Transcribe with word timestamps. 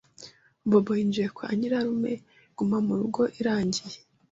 Bob 0.69 0.87
yinjiye 0.97 1.27
kwa 1.35 1.47
nyirarume 1.57 2.13
gumamurugo 2.57 3.21
irangiye 3.39 3.97